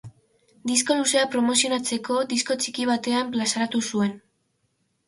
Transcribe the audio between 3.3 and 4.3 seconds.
plazaratu zuen.